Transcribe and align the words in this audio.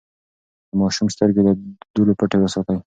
د 0.69 0.71
ماشوم 0.81 1.07
سترګې 1.15 1.41
له 1.47 1.53
دوړو 1.93 2.13
پټې 2.19 2.37
وساتئ. 2.39 2.77